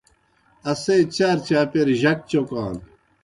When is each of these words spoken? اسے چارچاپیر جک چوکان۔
اسے 0.71 0.95
چارچاپیر 1.15 1.87
جک 2.01 2.17
چوکان۔ 2.29 2.75